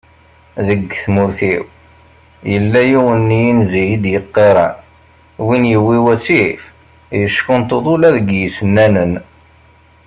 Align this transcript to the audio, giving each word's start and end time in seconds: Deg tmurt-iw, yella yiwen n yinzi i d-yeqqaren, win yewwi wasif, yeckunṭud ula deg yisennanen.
Deg 0.67 0.81
tmurt-iw, 1.03 1.63
yella 2.51 2.81
yiwen 2.89 3.21
n 3.33 3.37
yinzi 3.41 3.83
i 3.93 3.97
d-yeqqaren, 4.03 4.75
win 5.45 5.63
yewwi 5.71 5.97
wasif, 6.05 6.61
yeckunṭud 7.19 7.85
ula 7.93 8.09
deg 8.15 8.27
yisennanen. 8.39 9.13